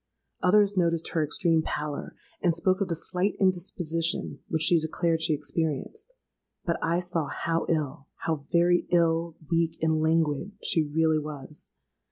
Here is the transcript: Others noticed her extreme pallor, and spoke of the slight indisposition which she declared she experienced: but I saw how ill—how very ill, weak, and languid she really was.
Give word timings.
Others 0.41 0.75
noticed 0.75 1.09
her 1.09 1.23
extreme 1.23 1.61
pallor, 1.61 2.15
and 2.41 2.55
spoke 2.55 2.81
of 2.81 2.87
the 2.87 2.95
slight 2.95 3.35
indisposition 3.39 4.39
which 4.47 4.63
she 4.63 4.79
declared 4.79 5.21
she 5.21 5.35
experienced: 5.35 6.11
but 6.65 6.79
I 6.81 6.99
saw 6.99 7.27
how 7.27 7.67
ill—how 7.69 8.47
very 8.51 8.87
ill, 8.89 9.35
weak, 9.51 9.77
and 9.83 10.01
languid 10.01 10.53
she 10.63 10.81
really 10.95 11.19
was. 11.19 11.71